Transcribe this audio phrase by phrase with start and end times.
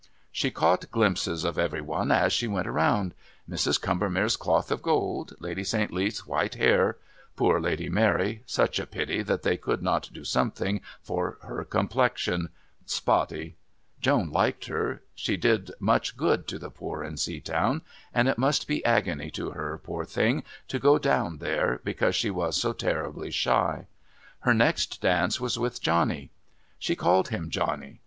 [0.31, 3.13] She caught glimpses of every one as they went round.
[3.47, 3.79] Mrs.
[3.79, 5.93] Combermere's cloth of gold, Lady St.
[5.93, 6.97] Leath's white hair.
[7.35, 12.49] Poor Lady Mary such a pity that they could not do something for her complexion.
[12.87, 13.57] Spotty.
[13.99, 15.03] Joan liked her.
[15.13, 19.51] She did much good to the poor in Seatown, and it must be agony to
[19.51, 23.85] her, poor thing, to go down there, because she was so terribly shy.
[24.39, 26.31] Her next dance was with Johnny.
[26.79, 27.99] She called him Johnny.